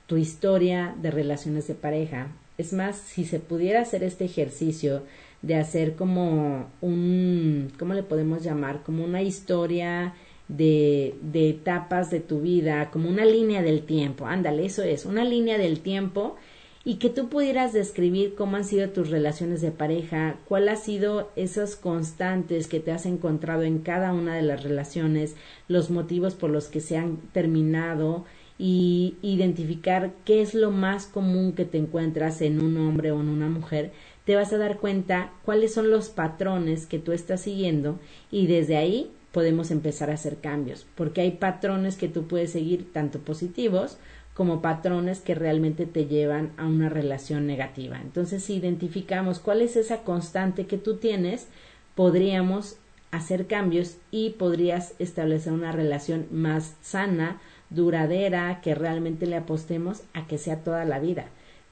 [0.07, 5.03] tu historia de relaciones de pareja, es más, si se pudiera hacer este ejercicio
[5.41, 8.81] de hacer como un, ¿cómo le podemos llamar?
[8.81, 10.13] Como una historia
[10.47, 14.25] de, de etapas de tu vida, como una línea del tiempo.
[14.25, 16.37] Ándale, eso es, una línea del tiempo
[16.85, 21.29] y que tú pudieras describir cómo han sido tus relaciones de pareja, cuál ha sido
[21.35, 25.35] esas constantes que te has encontrado en cada una de las relaciones,
[25.67, 28.25] los motivos por los que se han terminado,
[28.59, 33.29] y identificar qué es lo más común que te encuentras en un hombre o en
[33.29, 33.93] una mujer,
[34.25, 37.97] te vas a dar cuenta cuáles son los patrones que tú estás siguiendo
[38.29, 42.91] y desde ahí podemos empezar a hacer cambios, porque hay patrones que tú puedes seguir
[42.91, 43.97] tanto positivos
[44.39, 47.99] como patrones que realmente te llevan a una relación negativa.
[48.01, 51.49] Entonces, si identificamos cuál es esa constante que tú tienes,
[51.93, 52.77] podríamos
[53.11, 60.25] hacer cambios y podrías establecer una relación más sana, duradera, que realmente le apostemos a
[60.25, 61.25] que sea toda la vida.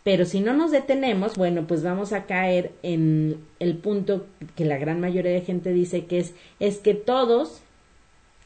[0.04, 4.26] Pero si no nos detenemos, bueno, pues vamos a caer en el punto
[4.58, 7.62] que la gran mayoría de gente dice que es, es que todos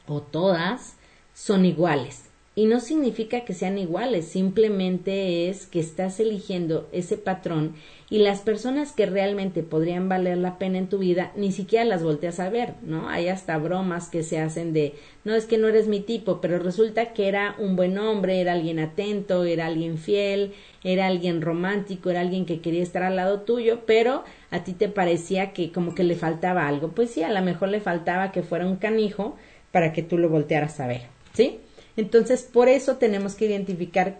[0.05, 0.95] o todas
[1.33, 2.30] son iguales.
[2.53, 7.75] Y no significa que sean iguales, simplemente es que estás eligiendo ese patrón
[8.09, 12.03] y las personas que realmente podrían valer la pena en tu vida ni siquiera las
[12.03, 13.07] volteas a ver, ¿no?
[13.07, 16.59] Hay hasta bromas que se hacen de, no es que no eres mi tipo, pero
[16.59, 20.51] resulta que era un buen hombre, era alguien atento, era alguien fiel,
[20.83, 24.89] era alguien romántico, era alguien que quería estar al lado tuyo, pero a ti te
[24.89, 26.89] parecía que como que le faltaba algo.
[26.89, 29.37] Pues sí, a lo mejor le faltaba que fuera un canijo
[29.71, 31.61] para que tú lo voltearas a ver, ¿sí?
[32.01, 34.17] Entonces, por eso tenemos que identificar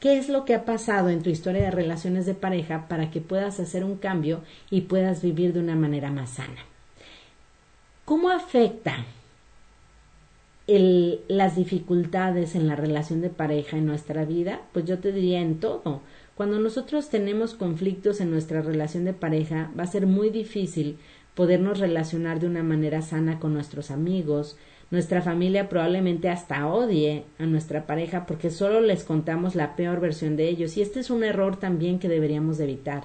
[0.00, 3.20] qué es lo que ha pasado en tu historia de relaciones de pareja para que
[3.20, 6.64] puedas hacer un cambio y puedas vivir de una manera más sana.
[8.06, 9.04] ¿Cómo afecta
[10.66, 14.62] las dificultades en la relación de pareja en nuestra vida?
[14.72, 16.00] Pues yo te diría en todo.
[16.34, 20.96] Cuando nosotros tenemos conflictos en nuestra relación de pareja, va a ser muy difícil
[21.34, 24.56] podernos relacionar de una manera sana con nuestros amigos,
[24.90, 30.36] nuestra familia probablemente hasta odie a nuestra pareja porque solo les contamos la peor versión
[30.36, 33.04] de ellos y este es un error también que deberíamos evitar.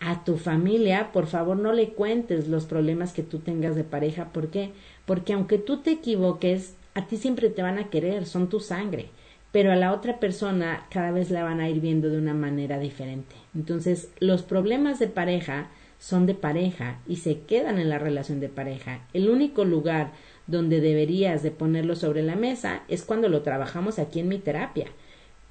[0.00, 4.26] A tu familia, por favor, no le cuentes los problemas que tú tengas de pareja.
[4.32, 4.70] ¿Por qué?
[5.06, 9.06] Porque aunque tú te equivoques, a ti siempre te van a querer, son tu sangre.
[9.50, 12.78] Pero a la otra persona cada vez la van a ir viendo de una manera
[12.78, 13.34] diferente.
[13.56, 18.48] Entonces, los problemas de pareja son de pareja y se quedan en la relación de
[18.48, 19.00] pareja.
[19.12, 20.12] El único lugar
[20.48, 24.86] donde deberías de ponerlo sobre la mesa es cuando lo trabajamos aquí en mi terapia.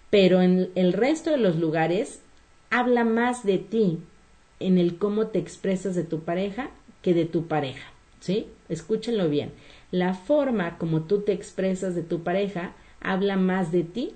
[0.09, 2.19] Pero en el resto de los lugares
[2.71, 3.99] habla más de ti
[4.59, 7.91] en el cómo te expresas de tu pareja que de tu pareja.
[8.19, 8.47] ¿Sí?
[8.67, 9.51] Escúchenlo bien.
[9.91, 14.13] La forma como tú te expresas de tu pareja habla más de ti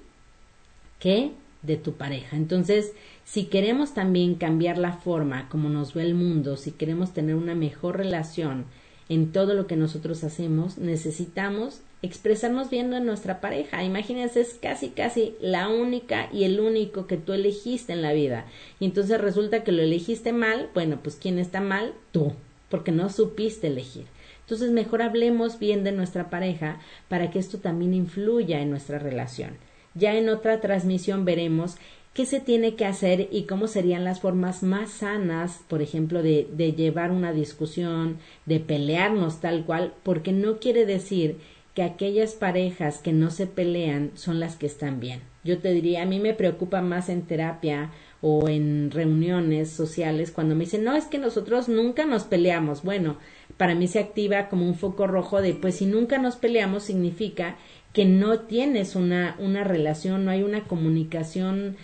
[1.00, 2.36] que de tu pareja.
[2.36, 7.36] Entonces, si queremos también cambiar la forma como nos ve el mundo, si queremos tener
[7.36, 8.66] una mejor relación
[9.12, 13.84] en todo lo que nosotros hacemos, necesitamos expresarnos viendo en nuestra pareja.
[13.84, 18.46] Imagínense, es casi, casi la única y el único que tú elegiste en la vida.
[18.80, 21.94] Y entonces resulta que lo elegiste mal, bueno, pues ¿quién está mal?
[22.14, 22.32] Tú,
[22.70, 24.06] porque no supiste elegir.
[24.46, 29.58] Entonces mejor hablemos bien de nuestra pareja para que esto también influya en nuestra relación.
[29.94, 31.78] Ya en otra transmisión veremos
[32.14, 36.48] qué se tiene que hacer y cómo serían las formas más sanas, por ejemplo, de,
[36.52, 41.38] de llevar una discusión, de pelearnos tal cual, porque no quiere decir
[41.74, 45.22] que aquellas parejas que no se pelean son las que están bien.
[45.44, 50.54] Yo te diría, a mí me preocupa más en terapia o en reuniones sociales cuando
[50.54, 52.84] me dicen, no, es que nosotros nunca nos peleamos.
[52.84, 53.18] Bueno,
[53.58, 57.56] para mí se activa como un foco rojo de pues si nunca nos peleamos significa
[57.94, 61.76] que no tienes una, una relación, no hay una comunicación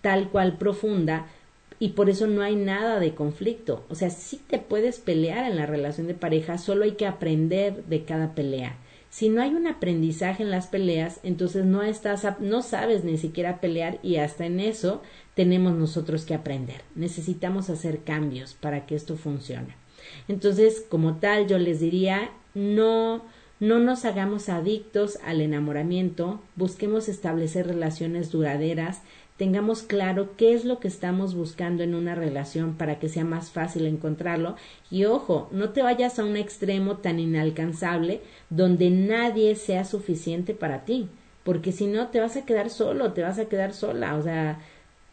[0.00, 1.26] tal cual profunda
[1.78, 3.84] y por eso no hay nada de conflicto.
[3.88, 7.84] O sea, sí te puedes pelear en la relación de pareja, solo hay que aprender
[7.86, 8.76] de cada pelea.
[9.08, 13.60] Si no hay un aprendizaje en las peleas, entonces no estás, no sabes ni siquiera
[13.60, 15.02] pelear y hasta en eso
[15.34, 16.82] tenemos nosotros que aprender.
[16.94, 19.74] Necesitamos hacer cambios para que esto funcione.
[20.28, 23.24] Entonces, como tal, yo les diría, no,
[23.60, 29.02] no nos hagamos adictos al enamoramiento, busquemos establecer relaciones duraderas,
[29.36, 33.50] tengamos claro qué es lo que estamos buscando en una relación para que sea más
[33.50, 34.56] fácil encontrarlo
[34.90, 40.84] y ojo, no te vayas a un extremo tan inalcanzable donde nadie sea suficiente para
[40.86, 41.08] ti,
[41.44, 44.58] porque si no te vas a quedar solo, te vas a quedar sola, o sea,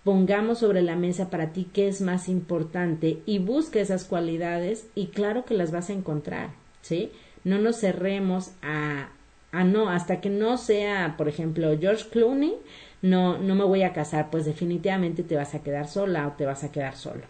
[0.05, 5.07] pongamos sobre la mesa para ti qué es más importante y busca esas cualidades y
[5.07, 7.11] claro que las vas a encontrar, ¿sí?
[7.47, 9.09] No nos cerremos a,
[9.51, 12.55] a no, hasta que no sea, por ejemplo, George Clooney,
[13.01, 16.45] no, no me voy a casar, pues definitivamente te vas a quedar sola o te
[16.45, 17.21] vas a quedar solo.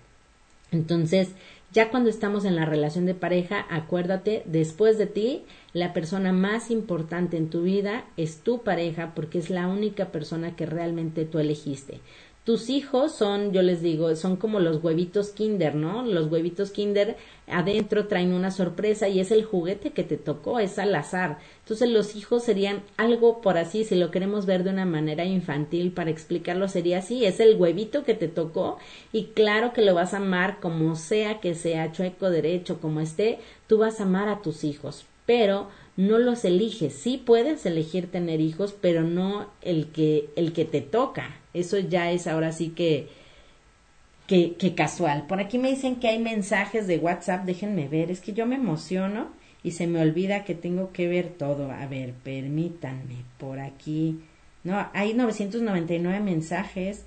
[0.71, 1.30] Entonces,
[1.71, 6.71] ya cuando estamos en la relación de pareja, acuérdate, después de ti, la persona más
[6.71, 11.39] importante en tu vida es tu pareja porque es la única persona que realmente tú
[11.39, 11.99] elegiste
[12.47, 16.03] tus hijos son, yo les digo, son como los huevitos kinder, ¿no?
[16.03, 20.79] Los huevitos kinder adentro traen una sorpresa y es el juguete que te tocó, es
[20.79, 21.39] al azar.
[21.63, 25.91] Entonces los hijos serían algo por así, si lo queremos ver de una manera infantil
[25.91, 28.77] para explicarlo, sería así, es el huevito que te tocó
[29.12, 33.39] y claro que lo vas a amar como sea que sea, chueco, derecho, como esté,
[33.67, 36.93] tú vas a amar a tus hijos, pero no los eliges.
[36.93, 41.36] Sí puedes elegir tener hijos, pero no el que, el que te toca.
[41.53, 43.07] Eso ya es ahora sí que,
[44.27, 45.25] que, que casual.
[45.25, 47.45] Por aquí me dicen que hay mensajes de WhatsApp.
[47.45, 48.12] Déjenme ver.
[48.12, 49.29] Es que yo me emociono
[49.63, 51.71] y se me olvida que tengo que ver todo.
[51.71, 53.25] A ver, permítanme.
[53.39, 54.21] Por aquí.
[54.63, 57.05] No, hay 999 mensajes.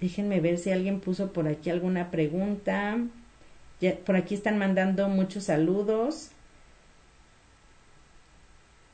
[0.00, 2.96] Déjenme ver si alguien puso por aquí alguna pregunta.
[3.80, 6.30] Ya, por aquí están mandando muchos saludos.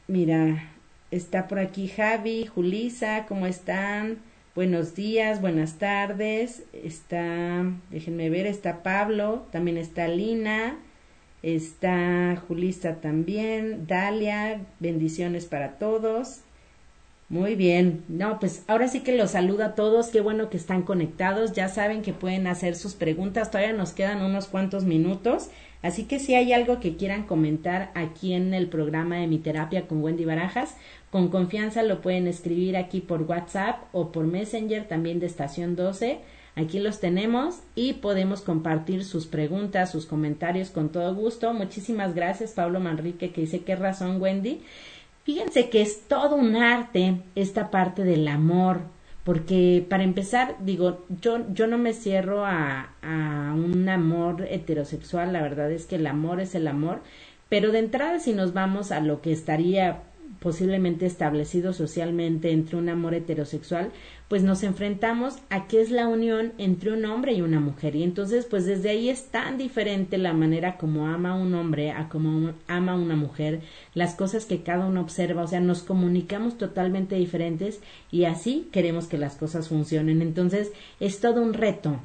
[0.09, 0.63] Mira,
[1.11, 4.19] está por aquí Javi, Julisa, ¿cómo están?
[4.55, 6.63] Buenos días, buenas tardes.
[6.73, 10.77] Está, déjenme ver, está Pablo, también está Lina,
[11.43, 16.43] está Julisa también, Dalia, bendiciones para todos.
[17.29, 20.83] Muy bien, no, pues ahora sí que los saludo a todos, qué bueno que están
[20.83, 25.51] conectados, ya saben que pueden hacer sus preguntas, todavía nos quedan unos cuantos minutos
[25.87, 29.87] Así que si hay algo que quieran comentar aquí en el programa de mi terapia
[29.87, 30.77] con Wendy Barajas,
[31.11, 36.19] con confianza lo pueden escribir aquí por WhatsApp o por Messenger también de estación 12.
[36.57, 41.55] Aquí los tenemos y podemos compartir sus preguntas, sus comentarios con todo gusto.
[41.55, 44.63] Muchísimas gracias Pablo Manrique que dice qué razón Wendy.
[45.23, 48.81] Fíjense que es todo un arte esta parte del amor,
[49.27, 55.43] porque para empezar, digo, yo, yo no me cierro a, a un amor heterosexual, la
[55.43, 57.01] verdad es que el amor es el amor,
[57.49, 60.05] pero de entrada si nos vamos a lo que estaría
[60.47, 63.91] posiblemente establecido socialmente entre un amor heterosexual,
[64.29, 67.97] pues nos enfrentamos a qué es la unión entre un hombre y una mujer.
[67.97, 72.09] Y entonces, pues desde ahí es tan diferente la manera como ama un hombre a
[72.09, 77.17] como ama una mujer, las cosas que cada uno observa, o sea, nos comunicamos totalmente
[77.17, 77.81] diferentes
[78.13, 80.23] y así queremos que las cosas funcionen.
[80.23, 81.99] Entonces, es todo un reto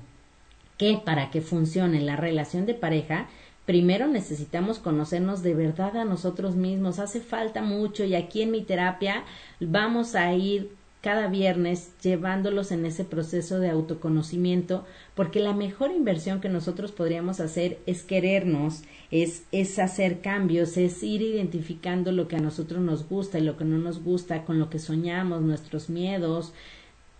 [0.79, 3.29] que para que funcione la relación de pareja,
[3.65, 6.99] primero necesitamos conocernos de verdad a nosotros mismos.
[6.99, 9.23] Hace falta mucho y aquí en mi terapia
[9.59, 10.71] vamos a ir
[11.01, 17.39] cada viernes llevándolos en ese proceso de autoconocimiento, porque la mejor inversión que nosotros podríamos
[17.39, 23.09] hacer es querernos, es, es hacer cambios, es ir identificando lo que a nosotros nos
[23.09, 26.53] gusta y lo que no nos gusta, con lo que soñamos, nuestros miedos,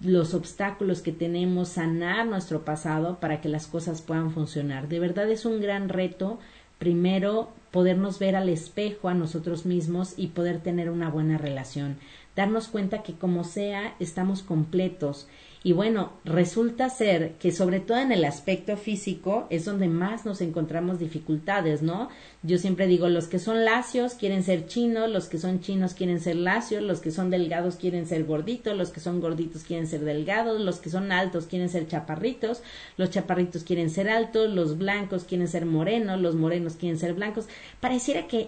[0.03, 4.87] los obstáculos que tenemos, sanar nuestro pasado para que las cosas puedan funcionar.
[4.87, 6.39] De verdad es un gran reto,
[6.79, 11.97] primero, podernos ver al espejo a nosotros mismos y poder tener una buena relación.
[12.35, 15.27] Darnos cuenta que como sea, estamos completos
[15.63, 20.41] y bueno, resulta ser que sobre todo en el aspecto físico es donde más nos
[20.41, 22.09] encontramos dificultades, ¿no?
[22.41, 26.19] Yo siempre digo, los que son lacios quieren ser chinos, los que son chinos quieren
[26.19, 29.99] ser lacios, los que son delgados quieren ser gorditos, los que son gorditos quieren ser
[29.99, 32.63] delgados, los que son altos quieren ser chaparritos,
[32.97, 37.45] los chaparritos quieren ser altos, los blancos quieren ser morenos, los morenos quieren ser blancos.
[37.79, 38.47] Pareciera que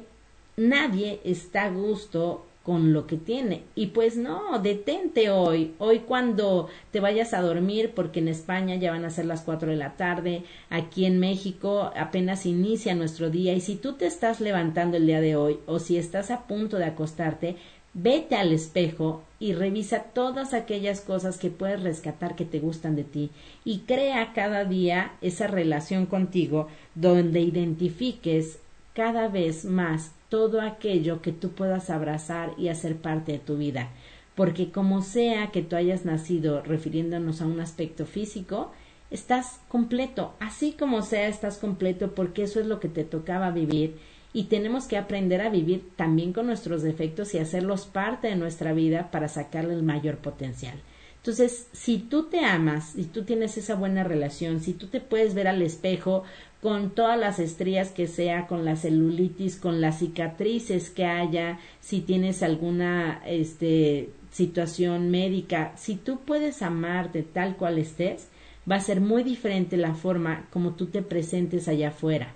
[0.58, 3.64] nadie está a gusto con lo que tiene.
[3.76, 8.92] Y pues no, detente hoy, hoy cuando te vayas a dormir, porque en España ya
[8.92, 13.54] van a ser las cuatro de la tarde, aquí en México apenas inicia nuestro día
[13.54, 16.78] y si tú te estás levantando el día de hoy o si estás a punto
[16.78, 17.58] de acostarte,
[17.94, 23.04] vete al espejo y revisa todas aquellas cosas que puedes rescatar que te gustan de
[23.04, 23.30] ti
[23.66, 28.60] y crea cada día esa relación contigo donde identifiques
[28.94, 33.90] cada vez más todo aquello que tú puedas abrazar y hacer parte de tu vida.
[34.36, 38.72] Porque como sea que tú hayas nacido refiriéndonos a un aspecto físico,
[39.12, 43.98] estás completo, así como sea estás completo porque eso es lo que te tocaba vivir
[44.34, 48.74] y tenemos que aprender a vivir también con nuestros defectos y hacerlos parte de nuestra
[48.74, 50.80] vida para sacarle el mayor potencial.
[51.24, 55.34] Entonces, si tú te amas, y tú tienes esa buena relación, si tú te puedes
[55.34, 56.24] ver al espejo
[56.62, 62.02] con todas las estrías que sea, con la celulitis, con las cicatrices que haya, si
[62.02, 68.28] tienes alguna este, situación médica, si tú puedes amarte tal cual estés,
[68.70, 72.34] va a ser muy diferente la forma como tú te presentes allá afuera.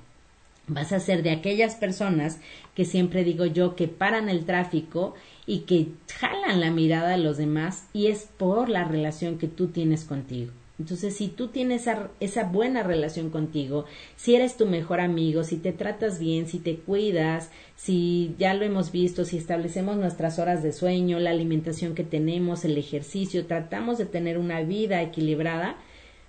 [0.67, 2.39] Vas a ser de aquellas personas
[2.75, 5.15] que siempre digo yo que paran el tráfico
[5.45, 5.87] y que
[6.19, 10.51] jalan la mirada de los demás y es por la relación que tú tienes contigo.
[10.79, 15.57] Entonces, si tú tienes esa, esa, buena relación contigo, si eres tu mejor amigo, si
[15.57, 20.61] te tratas bien, si te cuidas, si ya lo hemos visto, si establecemos nuestras horas
[20.61, 25.77] de sueño, la alimentación que tenemos, el ejercicio, tratamos de tener una vida equilibrada,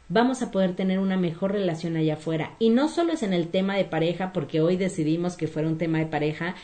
[0.09, 2.55] vamos a poder tener una mejor relación allá afuera.
[2.59, 5.79] Y no solo es en el tema de pareja, porque hoy decidimos que fuera un
[5.79, 6.55] tema de pareja,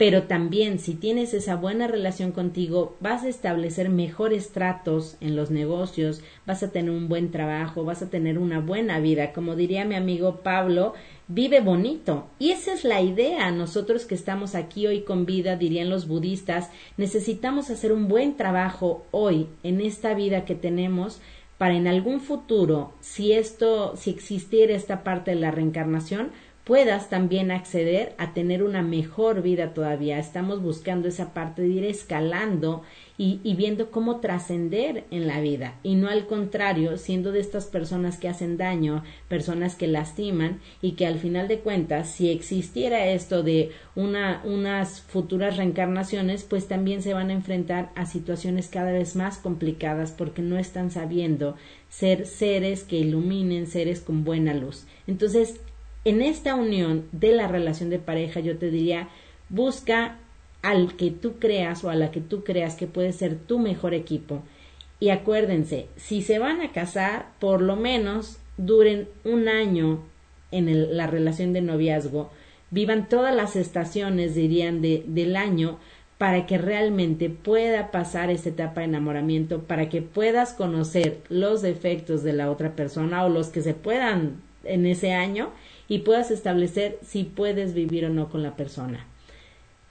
[0.00, 5.50] pero también si tienes esa buena relación contigo, vas a establecer mejores tratos en los
[5.50, 9.34] negocios, vas a tener un buen trabajo, vas a tener una buena vida.
[9.34, 10.94] Como diría mi amigo Pablo,
[11.28, 12.28] vive bonito.
[12.38, 13.50] Y esa es la idea.
[13.50, 19.04] Nosotros que estamos aquí hoy con vida, dirían los budistas, necesitamos hacer un buen trabajo
[19.10, 21.20] hoy en esta vida que tenemos
[21.60, 26.30] para en algún futuro, si esto, si existiera esta parte de la reencarnación,
[26.70, 30.20] puedas también acceder a tener una mejor vida todavía.
[30.20, 32.82] Estamos buscando esa parte de ir escalando
[33.18, 37.66] y, y viendo cómo trascender en la vida y no al contrario, siendo de estas
[37.66, 43.04] personas que hacen daño, personas que lastiman y que al final de cuentas, si existiera
[43.08, 48.92] esto de una, unas futuras reencarnaciones, pues también se van a enfrentar a situaciones cada
[48.92, 51.56] vez más complicadas porque no están sabiendo
[51.88, 54.86] ser seres que iluminen, seres con buena luz.
[55.08, 55.60] Entonces,
[56.04, 59.08] en esta unión de la relación de pareja, yo te diría,
[59.48, 60.18] busca
[60.62, 63.94] al que tú creas o a la que tú creas que puede ser tu mejor
[63.94, 64.42] equipo.
[64.98, 70.02] Y acuérdense, si se van a casar, por lo menos duren un año
[70.50, 72.30] en la relación de noviazgo,
[72.70, 75.78] vivan todas las estaciones, dirían, de, del año,
[76.18, 82.22] para que realmente pueda pasar esta etapa de enamoramiento, para que puedas conocer los defectos
[82.22, 85.50] de la otra persona o los que se puedan en ese año
[85.90, 89.06] y puedas establecer si puedes vivir o no con la persona.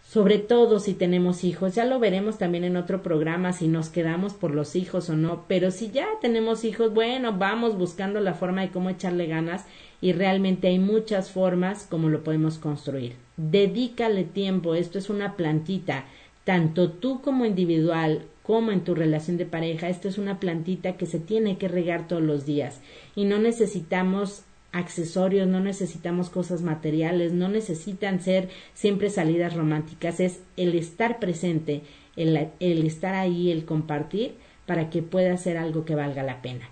[0.01, 4.33] Sobre todo si tenemos hijos, ya lo veremos también en otro programa si nos quedamos
[4.33, 8.61] por los hijos o no, pero si ya tenemos hijos, bueno, vamos buscando la forma
[8.61, 9.65] de cómo echarle ganas
[10.01, 13.13] y realmente hay muchas formas como lo podemos construir.
[13.35, 16.05] Dedícale tiempo, esto es una plantita,
[16.45, 21.05] tanto tú como individual como en tu relación de pareja, esto es una plantita que
[21.05, 22.79] se tiene que regar todos los días
[23.15, 30.41] y no necesitamos accesorios, no necesitamos cosas materiales, no necesitan ser siempre salidas románticas, es
[30.57, 31.81] el estar presente,
[32.15, 36.69] el, estar ahí, el compartir para que pueda ser algo que valga la pena.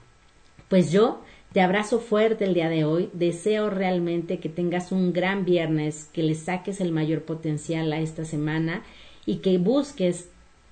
[0.69, 1.21] Pues yo
[1.53, 6.23] te abrazo fuerte el día de hoy, deseo realmente que tengas un gran viernes, que
[6.23, 8.83] le saques el mayor potencial a esta semana
[9.25, 10.29] y que busques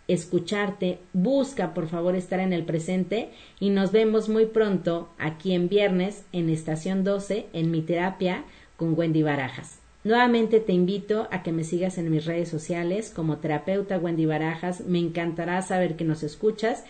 [0.08, 3.30] escucharte, busca por favor estar en el presente
[3.60, 8.44] y nos vemos muy pronto aquí en viernes en Estación 12 en mi terapia
[8.78, 9.80] con Wendy Barajas.
[10.04, 14.82] Nuevamente te invito a que me sigas en mis redes sociales como terapeuta Wendy Barajas.
[14.82, 16.84] Me encantará saber que nos escuchas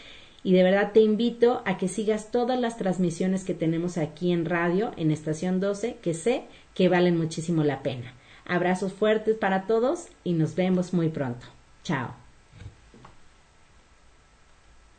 [0.43, 4.43] y de verdad te invito a que sigas todas las transmisiones que tenemos aquí en
[4.43, 6.43] radio en Estación 12 que sé
[6.73, 8.13] que valen muchísimo la pena.
[8.45, 11.47] Abrazos fuertes para todos y nos vemos muy pronto.
[11.83, 12.24] Chao.